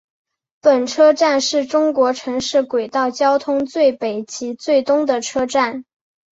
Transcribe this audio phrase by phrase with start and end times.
[0.61, 5.85] 本车站是中国城市轨道交通最北及最东的车站。